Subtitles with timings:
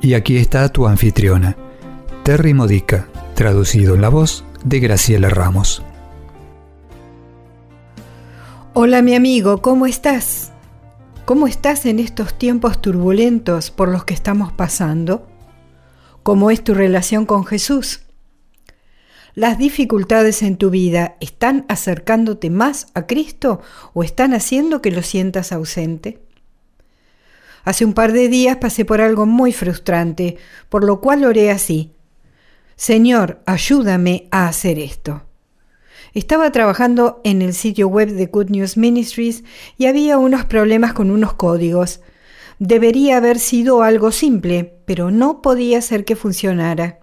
[0.00, 1.56] Y aquí está tu anfitriona,
[2.22, 5.82] Terry Modica, traducido en la voz de Graciela Ramos.
[8.74, 10.52] Hola mi amigo, ¿cómo estás?
[11.24, 15.26] ¿Cómo estás en estos tiempos turbulentos por los que estamos pasando?
[16.22, 18.02] ¿Cómo es tu relación con Jesús?
[19.34, 23.60] ¿Las dificultades en tu vida están acercándote más a Cristo
[23.94, 26.27] o están haciendo que lo sientas ausente?
[27.64, 30.36] Hace un par de días pasé por algo muy frustrante,
[30.68, 31.92] por lo cual oré así.
[32.76, 35.22] Señor, ayúdame a hacer esto.
[36.14, 39.44] Estaba trabajando en el sitio web de Good News Ministries
[39.76, 42.00] y había unos problemas con unos códigos.
[42.58, 47.00] Debería haber sido algo simple, pero no podía ser que funcionara.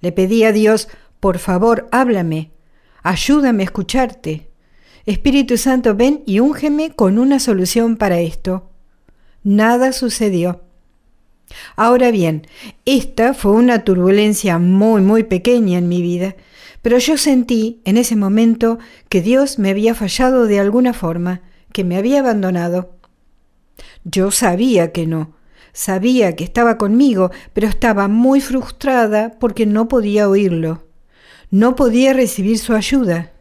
[0.00, 2.50] Le pedí a Dios, por favor, háblame,
[3.02, 4.50] ayúdame a escucharte.
[5.06, 8.69] Espíritu Santo, ven y úngeme con una solución para esto
[9.42, 10.62] nada sucedió.
[11.76, 12.46] Ahora bien,
[12.84, 16.36] esta fue una turbulencia muy, muy pequeña en mi vida,
[16.82, 21.84] pero yo sentí en ese momento que Dios me había fallado de alguna forma, que
[21.84, 22.96] me había abandonado.
[24.04, 25.34] Yo sabía que no,
[25.72, 30.86] sabía que estaba conmigo, pero estaba muy frustrada porque no podía oírlo,
[31.50, 33.32] no podía recibir su ayuda.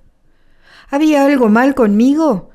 [0.89, 2.49] ¿Había algo mal conmigo?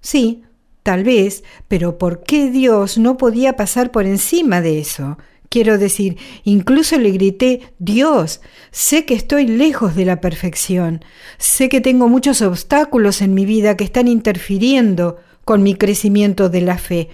[0.00, 0.44] Sí,
[0.82, 5.18] Tal vez, pero ¿por qué Dios no podía pasar por encima de eso?
[5.50, 8.40] Quiero decir, incluso le grité, Dios,
[8.70, 11.04] sé que estoy lejos de la perfección,
[11.38, 16.60] sé que tengo muchos obstáculos en mi vida que están interfiriendo con mi crecimiento de
[16.60, 17.08] la fe.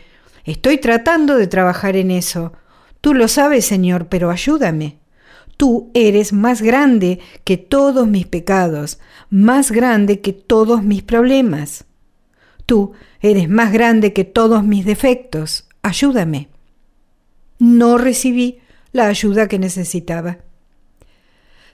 [0.44, 2.52] Estoy tratando de trabajar en eso.
[3.00, 4.98] Tú lo sabes, Señor, pero ayúdame.
[5.56, 11.86] Tú eres más grande que todos mis pecados, más grande que todos mis problemas.
[12.66, 15.68] Tú eres más grande que todos mis defectos.
[15.82, 16.48] Ayúdame.
[17.58, 18.58] No recibí
[18.92, 20.38] la ayuda que necesitaba.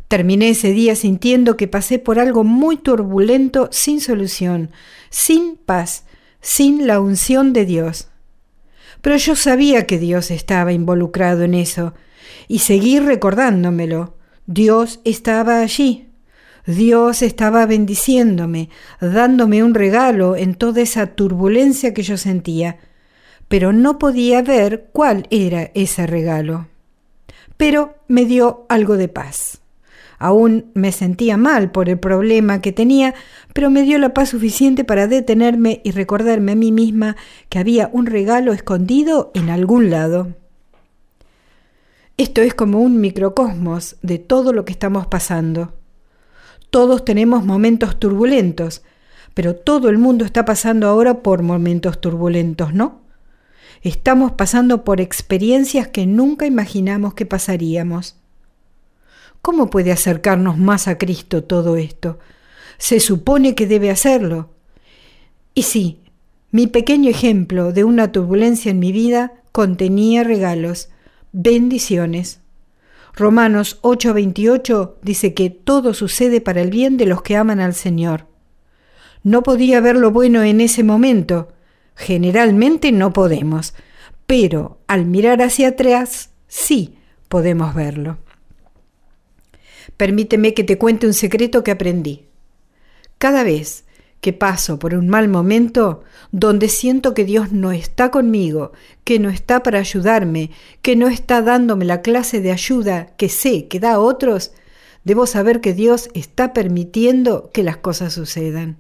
[0.09, 4.71] Terminé ese día sintiendo que pasé por algo muy turbulento, sin solución,
[5.09, 6.05] sin paz,
[6.43, 8.09] sin la unción de Dios.
[9.01, 11.95] Pero yo sabía que Dios estaba involucrado en eso,
[12.47, 14.19] y seguí recordándomelo.
[14.47, 16.12] Dios estaba allí.
[16.67, 18.69] Dios estaba bendiciéndome,
[19.01, 22.79] dándome un regalo en toda esa turbulencia que yo sentía,
[23.49, 26.69] pero no podía ver cuál era ese regalo.
[27.57, 29.61] Pero me dio algo de paz.
[30.19, 33.13] Aún me sentía mal por el problema que tenía,
[33.53, 37.17] pero me dio la paz suficiente para detenerme y recordarme a mí misma
[37.49, 40.29] que había un regalo escondido en algún lado.
[42.17, 45.73] Esto es como un microcosmos de todo lo que estamos pasando.
[46.73, 48.81] Todos tenemos momentos turbulentos,
[49.35, 53.03] pero todo el mundo está pasando ahora por momentos turbulentos, ¿no?
[53.83, 58.17] Estamos pasando por experiencias que nunca imaginamos que pasaríamos.
[59.43, 62.19] ¿Cómo puede acercarnos más a Cristo todo esto?
[62.79, 64.49] Se supone que debe hacerlo.
[65.53, 66.01] Y sí,
[66.53, 70.89] mi pequeño ejemplo de una turbulencia en mi vida contenía regalos,
[71.33, 72.41] bendiciones.
[73.15, 78.27] Romanos 8:28 dice que todo sucede para el bien de los que aman al Señor.
[79.23, 81.53] No podía ver lo bueno en ese momento.
[81.95, 83.75] Generalmente no podemos,
[84.27, 86.97] pero al mirar hacia atrás sí
[87.29, 88.19] podemos verlo.
[89.97, 92.27] Permíteme que te cuente un secreto que aprendí.
[93.19, 93.85] Cada vez
[94.23, 98.71] que paso por un mal momento donde siento que Dios no está conmigo,
[99.03, 103.67] que no está para ayudarme, que no está dándome la clase de ayuda que sé
[103.67, 104.53] que da a otros,
[105.03, 108.77] debo saber que Dios está permitiendo que las cosas sucedan.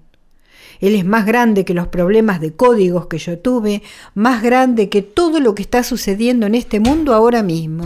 [0.79, 3.83] Él es más grande que los problemas de códigos que yo tuve,
[4.15, 7.83] más grande que todo lo que está sucediendo en este mundo ahora mismo.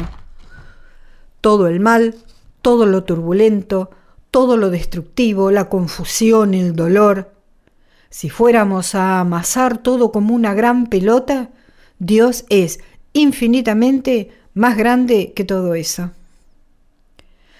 [1.41, 2.17] Todo el mal,
[2.61, 3.91] todo lo turbulento,
[4.31, 7.36] todo lo destructivo, la confusión, el dolor,
[8.17, 11.51] si fuéramos a amasar todo como una gran pelota,
[11.99, 12.81] Dios es
[13.13, 16.13] infinitamente más grande que todo eso.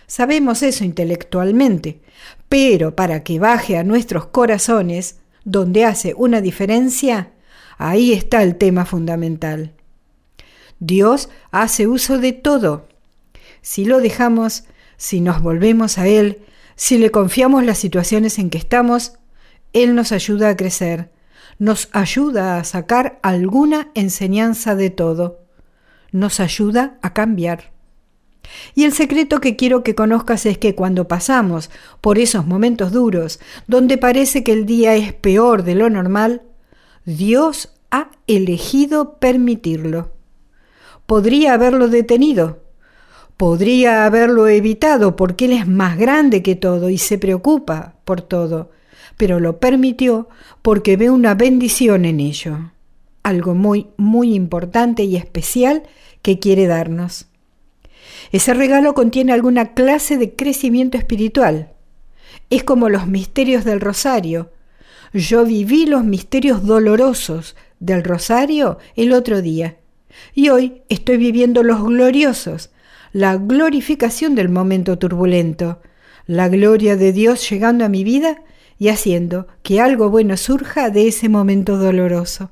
[0.06, 2.00] Sabemos eso intelectualmente,
[2.49, 7.32] pero para que baje a nuestros corazones, donde hace una diferencia,
[7.76, 9.75] ahí está el tema fundamental.
[10.79, 12.88] Dios hace uso de todo.
[13.61, 14.64] Si lo dejamos,
[14.97, 16.38] si nos volvemos a Él,
[16.76, 19.19] si le confiamos las situaciones en que estamos,
[19.76, 21.11] Él nos ayuda a crecer,
[21.58, 25.40] nos ayuda a sacar alguna enseñanza de todo,
[26.12, 27.73] nos ayuda a cambiar.
[28.75, 31.70] Y el secreto que quiero que conozcas es que cuando pasamos
[32.00, 36.40] por esos momentos duros, donde parece que el día es peor de lo normal,
[37.05, 40.11] Dios ha elegido permitirlo.
[41.05, 42.62] Podría haberlo detenido,
[43.37, 48.70] podría haberlo evitado porque Él es más grande que todo y se preocupa por todo,
[49.16, 50.28] pero lo permitió
[50.62, 52.72] porque ve una bendición en ello,
[53.22, 55.82] algo muy, muy importante y especial
[56.22, 57.26] que quiere darnos.
[58.32, 61.72] Ese regalo contiene alguna clase de crecimiento espiritual.
[62.50, 64.52] Es como los misterios del rosario.
[65.12, 69.76] Yo viví los misterios dolorosos del rosario el otro día
[70.34, 72.70] y hoy estoy viviendo los gloriosos,
[73.12, 75.80] la glorificación del momento turbulento,
[76.26, 78.42] la gloria de Dios llegando a mi vida
[78.78, 82.50] y haciendo que algo bueno surja de ese momento doloroso.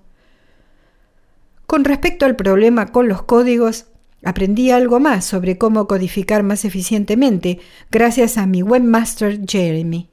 [1.67, 3.87] Con respecto al problema con los códigos,
[4.25, 7.61] Aprendí algo más sobre cómo codificar más eficientemente
[7.91, 10.09] gracias a mi webmaster Jeremy.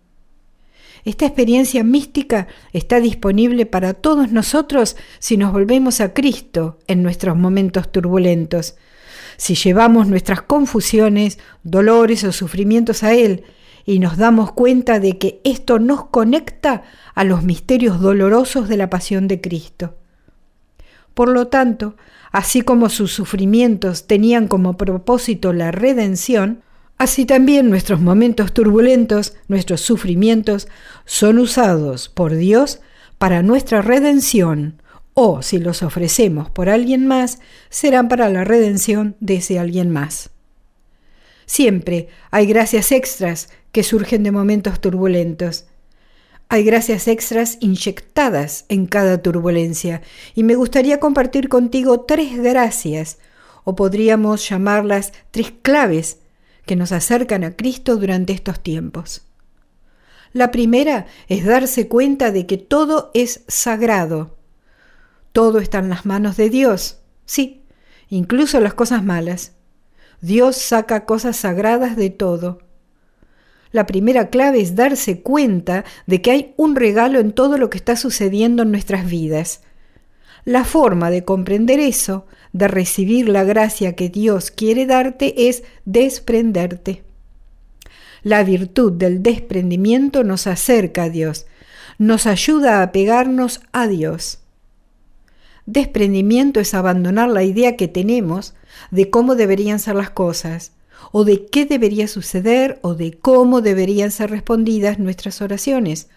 [1.06, 7.38] Esta experiencia mística está disponible para todos nosotros si nos volvemos a Cristo en nuestros
[7.38, 8.76] momentos turbulentos,
[9.38, 13.46] si llevamos nuestras confusiones, dolores o sufrimientos a Él
[13.92, 16.84] y nos damos cuenta de que esto nos conecta
[17.14, 19.98] a los misterios dolorosos de la pasión de Cristo.
[21.14, 21.98] Por lo tanto,
[22.32, 26.62] así como sus sufrimientos tenían como propósito la redención,
[26.98, 30.70] así también nuestros momentos turbulentos, nuestros sufrimientos,
[31.04, 32.80] son usados por Dios
[33.18, 34.82] para nuestra redención,
[35.16, 37.40] o si los ofrecemos por alguien más,
[37.70, 40.30] serán para la redención de ese alguien más.
[41.46, 45.66] Siempre hay gracias extras que surgen de momentos turbulentos,
[46.54, 50.02] hay gracias extras inyectadas en cada turbulencia
[50.36, 53.20] y me gustaría compartir contigo tres gracias,
[53.64, 56.18] o podríamos llamarlas tres claves,
[56.66, 59.22] que nos acercan a Cristo durante estos tiempos.
[60.34, 64.38] La primera es darse cuenta de que todo es sagrado.
[65.32, 67.64] Todo está en las manos de Dios, sí,
[68.10, 69.54] incluso las cosas malas.
[70.20, 72.60] Dios saca cosas sagradas de todo.
[73.72, 77.78] La primera clave es darse cuenta de que hay un regalo en todo lo que
[77.78, 79.62] está sucediendo en nuestras vidas.
[80.44, 87.04] La forma de comprender eso, de recibir la gracia que Dios quiere darte, es desprenderte.
[88.24, 91.48] La virtud del desprendimiento nos acerca a Dios,
[91.98, 94.40] nos ayuda a pegarnos a Dios.
[95.66, 98.54] Desprendimiento es abandonar la idea que tenemos
[98.90, 100.72] de cómo deberían ser las cosas,
[101.12, 106.10] o de qué debería suceder o de cómo deberían ser respondidas nuestras oraciones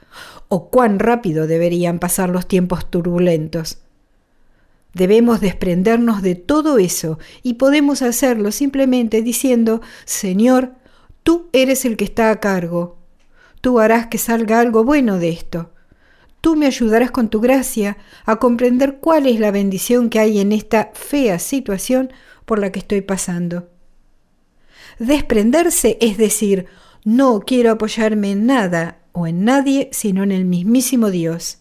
[0.49, 3.79] o cuán rápido deberían pasar los tiempos turbulentos.
[4.93, 10.75] Debemos desprendernos de todo eso y podemos hacerlo simplemente diciendo, Señor,
[11.25, 12.99] tú eres el que está a cargo.
[13.61, 15.73] Tú harás que salga algo bueno de esto.
[16.41, 20.53] Tú me ayudarás con tu gracia a comprender cuál es la bendición que hay en
[20.53, 22.13] esta fea situación
[22.45, 23.74] por la que estoy pasando.
[24.99, 26.67] Desprenderse es decir,
[27.05, 31.59] no quiero apoyarme en nada o en nadie sino en el mismísimo Dios.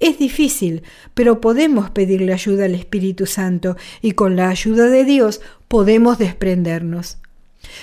[0.00, 0.82] Es difícil,
[1.14, 7.18] pero podemos pedirle ayuda al Espíritu Santo y con la ayuda de Dios podemos desprendernos.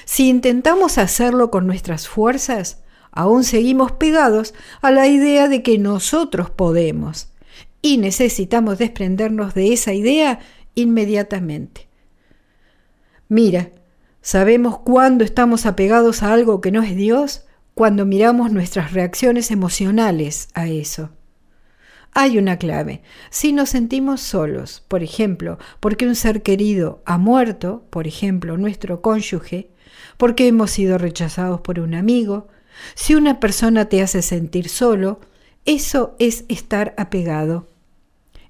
[0.05, 6.49] Si intentamos hacerlo con nuestras fuerzas, aún seguimos pegados a la idea de que nosotros
[6.49, 7.29] podemos
[7.81, 10.39] y necesitamos desprendernos de esa idea
[10.75, 11.87] inmediatamente.
[13.27, 13.71] Mira,
[14.21, 20.49] Sabemos cuándo estamos apegados a algo que no es Dios cuando miramos nuestras reacciones emocionales
[20.53, 21.09] a eso.
[22.13, 23.01] Hay una clave.
[23.29, 29.01] Si nos sentimos solos, por ejemplo, porque un ser querido ha muerto, por ejemplo, nuestro
[29.01, 29.71] cónyuge,
[30.17, 32.49] porque hemos sido rechazados por un amigo,
[32.95, 35.19] si una persona te hace sentir solo,
[35.65, 37.69] eso es estar apegado.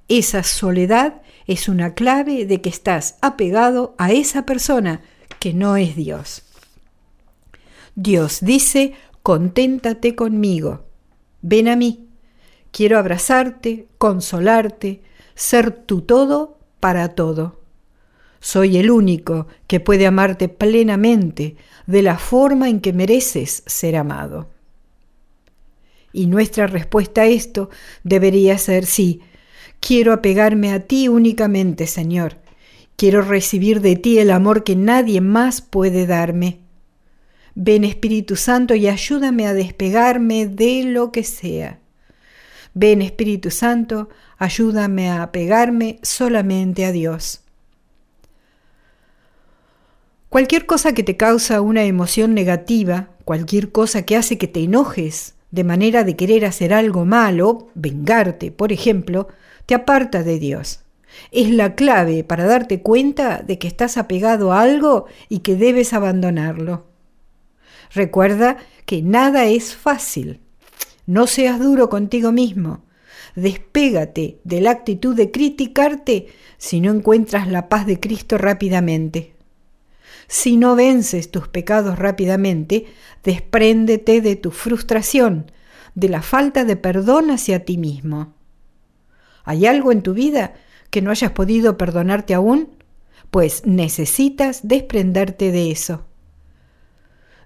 [0.08, 5.02] Esa soledad es una clave de que estás apegado a esa persona
[5.42, 6.44] que no es Dios.
[7.96, 8.94] Dios dice,
[9.24, 10.86] conténtate conmigo,
[11.42, 12.06] ven a mí,
[12.70, 15.02] quiero abrazarte, consolarte,
[15.34, 17.60] ser tu todo para todo.
[18.40, 21.56] Soy el único que puede amarte plenamente
[21.88, 24.48] de la forma en que mereces ser amado.
[26.14, 27.72] Y nuestra respuesta a esto
[28.04, 29.22] debería ser sí,
[29.80, 32.41] quiero apegarme a ti únicamente, Señor,
[32.96, 36.60] Quiero recibir de ti el amor que nadie más puede darme.
[37.56, 41.80] Ven Espíritu Santo y ayúdame a despegarme de lo que sea.
[42.74, 47.42] Ven Espíritu Santo, ayúdame a pegarme solamente a Dios.
[50.30, 55.36] Cualquier cosa que te causa una emoción negativa, cualquier cosa que hace que te enojes
[55.52, 59.28] de manera de querer hacer algo malo, vengarte, por ejemplo,
[59.66, 60.81] te aparta de Dios.
[61.32, 65.94] Es la clave para darte cuenta de que estás apegado a algo y que debes
[65.94, 66.86] abandonarlo.
[67.94, 70.40] Recuerda que nada es fácil.
[71.06, 72.84] No seas duro contigo mismo.
[73.36, 76.28] Despégate de la actitud de criticarte
[76.58, 79.36] si no encuentras la paz de Cristo rápidamente.
[80.28, 82.86] Si no vences tus pecados rápidamente,
[83.24, 85.52] despréndete de tu frustración,
[85.96, 88.34] de la falta de perdón hacia ti mismo.
[89.44, 90.54] ¿Hay algo en tu vida
[90.92, 92.70] que no hayas podido perdonarte aún?
[93.32, 96.06] Pues necesitas desprenderte de eso.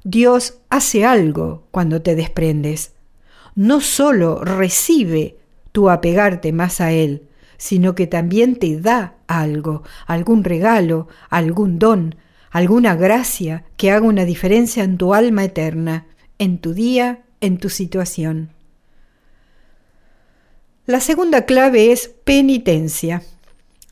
[0.04, 2.92] Dios hace algo cuando te desprendes.
[3.56, 5.38] No solo recibe
[5.72, 12.16] tu apegarte más a Él, sino que también te da algo, algún regalo, algún don,
[12.52, 16.06] alguna gracia que haga una diferencia en tu alma eterna,
[16.40, 18.50] en tu día, en tu situación.
[20.86, 23.24] La segunda clave es penitencia.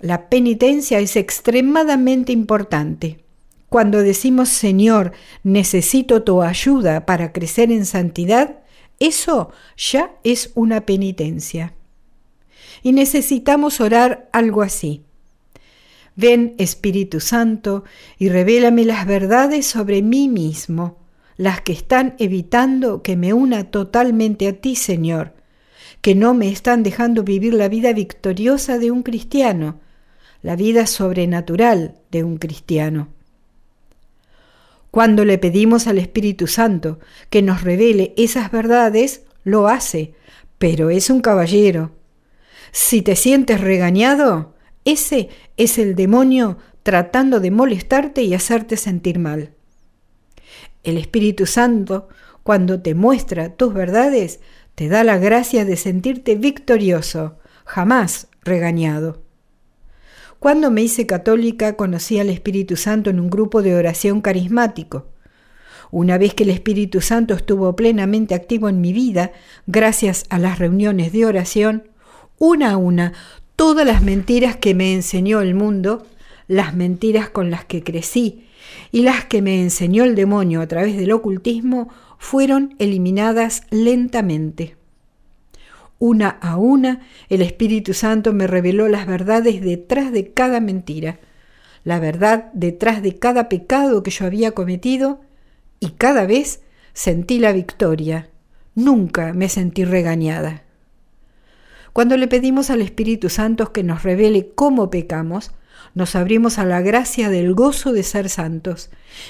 [0.03, 3.23] La penitencia es extremadamente importante.
[3.69, 8.59] Cuando decimos Señor, necesito tu ayuda para crecer en santidad,
[8.99, 11.73] eso ya es una penitencia.
[12.81, 15.03] Y necesitamos orar algo así.
[16.17, 17.85] Ven, Espíritu Santo,
[18.19, 20.97] y revélame las verdades sobre mí mismo,
[21.37, 25.33] las que están evitando que me una totalmente a ti, Señor,
[26.01, 29.79] que no me están dejando vivir la vida victoriosa de un cristiano,
[30.43, 33.07] la vida sobrenatural de un cristiano.
[34.91, 36.99] Cuando le pedimos al Espíritu Santo
[37.31, 40.13] que nos revele esas verdades, lo hace,
[40.59, 41.91] pero es un caballero.
[42.71, 44.53] Si te sientes regañado,
[44.85, 49.51] ese es el demonio tratando de molestarte y hacerte sentir mal.
[50.83, 52.09] El Espíritu Santo,
[52.43, 54.41] cuando te muestra tus verdades,
[54.75, 59.22] te da la gracia de sentirte victorioso, jamás regañado.
[60.43, 65.07] Cuando me hice católica conocí al Espíritu Santo en un grupo de oración carismático.
[65.89, 69.31] Una vez que el Espíritu Santo estuvo plenamente activo en mi vida,
[69.67, 71.87] gracias a las reuniones de oración,
[72.39, 73.13] una a una
[73.55, 76.05] todas las mentiras que me enseñó el mundo,
[76.49, 78.49] las mentiras con las que crecí
[78.91, 84.75] y las que me enseñó el demonio a través del ocultismo fueron eliminadas lentamente.
[85.99, 91.19] Una a una, el Espíritu Santo me reveló las verdades detrás de cada mentira,
[91.83, 95.21] la verdad detrás de cada pecado que yo había cometido,
[95.79, 96.61] y cada vez
[96.93, 98.29] sentí la victoria.
[98.75, 100.63] Nunca me sentí regañada.
[101.93, 105.51] Cuando le pedimos al Espíritu Santo que nos revele cómo pecamos,
[105.93, 108.89] nos abrimos a la gracia del gozo de ser santos.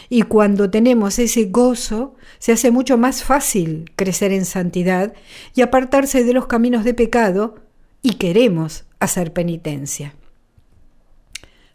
[0.10, 5.14] Y cuando tenemos ese gozo, se hace mucho más fácil crecer en santidad
[5.54, 7.56] y apartarse de los caminos de pecado
[8.02, 10.16] y queremos hacer penitencia.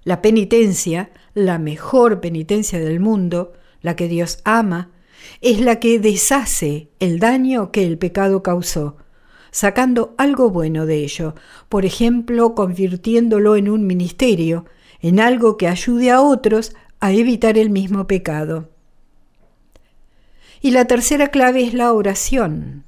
[0.05, 3.53] La penitencia, la mejor penitencia del mundo,
[3.83, 4.91] la que Dios ama,
[5.43, 8.97] es la que deshace el daño que el pecado causó
[9.51, 11.35] sacando algo bueno de ello,
[11.69, 14.67] por ejemplo, convirtiéndolo en un ministerio,
[15.01, 18.71] en algo que ayude a otros a evitar el mismo pecado.
[20.61, 22.85] Y la tercera clave es la oración.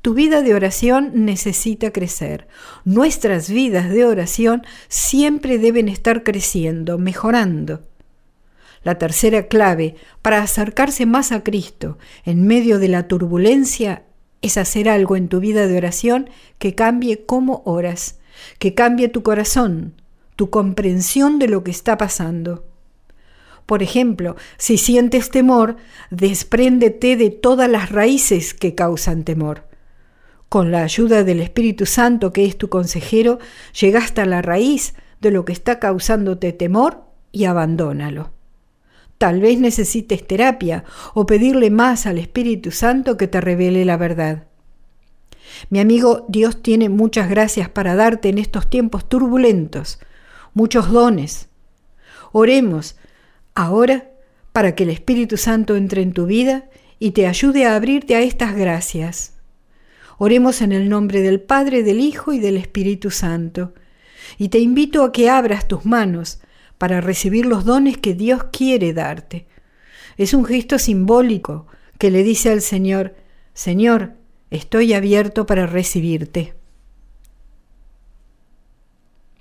[0.00, 2.46] Tu vida de oración necesita crecer.
[2.84, 7.82] Nuestras vidas de oración siempre deben estar creciendo, mejorando.
[8.84, 14.04] La tercera clave para acercarse más a Cristo en medio de la turbulencia
[14.40, 18.20] es hacer algo en tu vida de oración que cambie cómo oras,
[18.60, 19.94] que cambie tu corazón,
[20.38, 22.64] tu comprensión de lo que está pasando.
[23.66, 25.74] Por ejemplo, si sientes temor,
[26.12, 29.64] despréndete de todas las raíces que causan temor.
[30.48, 33.40] Con la ayuda del Espíritu Santo, que es tu consejero,
[33.80, 37.02] llegaste a la raíz de lo que está causándote temor
[37.32, 38.30] y abandónalo.
[39.18, 44.44] Tal vez necesites terapia o pedirle más al Espíritu Santo que te revele la verdad.
[45.68, 49.98] Mi amigo, Dios tiene muchas gracias para darte en estos tiempos turbulentos,
[50.58, 51.48] muchos dones.
[52.32, 52.96] Oremos
[53.54, 54.10] ahora
[54.52, 58.22] para que el Espíritu Santo entre en tu vida y te ayude a abrirte a
[58.22, 59.34] estas gracias.
[60.18, 63.72] Oremos en el nombre del Padre, del Hijo y del Espíritu Santo.
[64.36, 66.40] Y te invito a que abras tus manos
[66.76, 69.46] para recibir los dones que Dios quiere darte.
[70.16, 73.14] Es un gesto simbólico que le dice al Señor,
[73.54, 74.14] Señor,
[74.50, 76.54] estoy abierto para recibirte.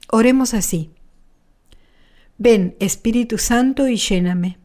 [0.10, 0.92] Oremos así.
[2.40, 4.58] Ven, Espíritu Santo, y lléname.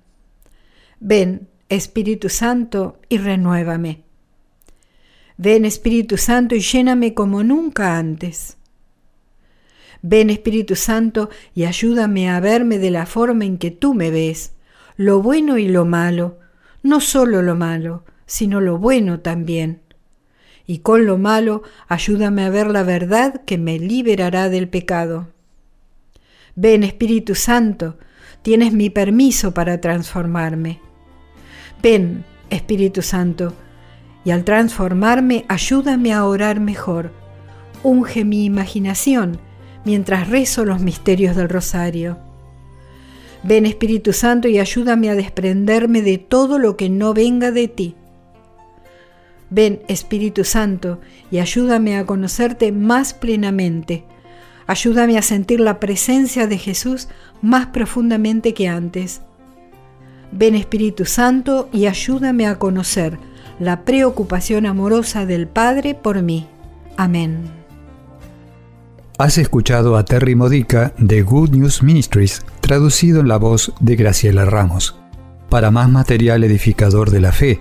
[1.00, 4.02] Ven, Espíritu Santo, y renuévame.
[5.38, 8.58] Ven, Espíritu Santo, y lléname como nunca antes.
[10.02, 14.52] Ven, Espíritu Santo, y ayúdame a verme de la forma en que tú me ves,
[14.96, 16.38] lo bueno y lo malo,
[16.82, 19.80] no solo lo malo, sino lo bueno también.
[20.66, 25.28] Y con lo malo, ayúdame a ver la verdad que me liberará del pecado.
[26.54, 27.98] Ven, Espíritu Santo,
[28.42, 30.80] tienes mi permiso para transformarme.
[31.82, 33.54] Ven, Espíritu Santo,
[34.24, 37.10] y al transformarme ayúdame a orar mejor.
[37.82, 39.40] Unge mi imaginación
[39.84, 42.18] mientras rezo los misterios del rosario.
[43.42, 47.96] Ven Espíritu Santo y ayúdame a desprenderme de todo lo que no venga de ti.
[49.50, 54.04] Ven Espíritu Santo y ayúdame a conocerte más plenamente.
[54.72, 57.08] Ayúdame a sentir la presencia de Jesús
[57.42, 59.20] más profundamente que antes.
[60.32, 63.18] Ven Espíritu Santo y ayúdame a conocer
[63.58, 66.46] la preocupación amorosa del Padre por mí.
[66.96, 67.50] Amén.
[69.18, 74.46] Has escuchado a Terry Modica de Good News Ministries, traducido en la voz de Graciela
[74.46, 74.98] Ramos.
[75.50, 77.60] Para más material edificador de la fe